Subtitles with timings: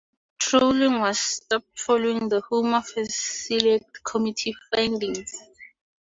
[0.39, 5.35] Trawling was stopped following the Home Affairs Select Committee findings.